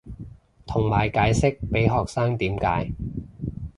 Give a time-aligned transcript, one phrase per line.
[0.65, 2.91] 同埋解釋被學生點解